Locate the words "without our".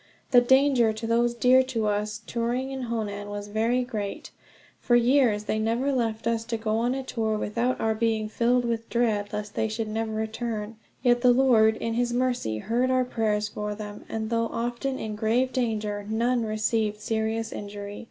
7.37-7.93